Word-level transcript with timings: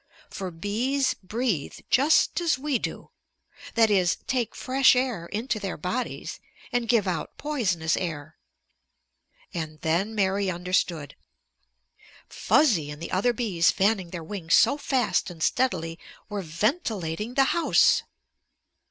For 0.31 0.49
bees 0.49 1.13
breathe 1.13 1.75
just 1.91 2.41
as 2.41 2.57
we 2.57 2.79
do, 2.79 3.11
that 3.75 3.91
is, 3.91 4.17
take 4.25 4.55
fresh 4.55 4.95
air 4.95 5.27
into 5.27 5.59
their 5.59 5.77
bodies 5.77 6.39
and 6.71 6.89
give 6.89 7.07
out 7.07 7.37
poisonous 7.37 7.95
air. 7.95 8.35
And 9.53 9.79
then 9.81 10.15
Mary 10.15 10.49
understood. 10.49 11.15
Fuzzy 12.27 12.89
and 12.89 12.99
the 12.99 13.11
other 13.11 13.31
bees 13.31 13.69
fanning 13.69 14.09
their 14.09 14.23
wings 14.23 14.55
so 14.55 14.75
fast 14.75 15.29
and 15.29 15.43
steadily 15.43 15.99
were 16.29 16.41
ventilating 16.41 17.35
the 17.35 17.43
house! 17.53 18.01